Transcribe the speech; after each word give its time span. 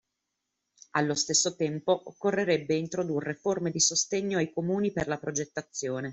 Allo 0.93 1.13
stesso 1.13 1.55
tempo, 1.55 1.91
occorrerebbe 2.05 2.73
introdurre 2.73 3.35
forme 3.35 3.69
di 3.69 3.79
sostegno 3.79 4.39
ai 4.39 4.51
comuni 4.51 4.91
per 4.91 5.07
la 5.07 5.19
progettazione 5.19 6.09